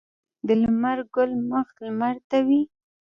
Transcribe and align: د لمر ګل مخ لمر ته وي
د 0.47 0.49
لمر 0.61 0.99
ګل 1.15 1.31
مخ 1.49 1.67
لمر 1.85 2.15
ته 2.29 2.37
وي 2.47 2.61